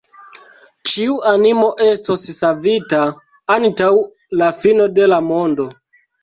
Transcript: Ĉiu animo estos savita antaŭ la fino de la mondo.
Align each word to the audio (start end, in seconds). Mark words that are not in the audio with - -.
Ĉiu 0.91 1.17
animo 1.31 1.67
estos 1.87 2.23
savita 2.37 3.03
antaŭ 3.57 3.91
la 4.41 4.49
fino 4.63 4.89
de 4.97 5.07
la 5.13 5.21
mondo. 5.29 5.69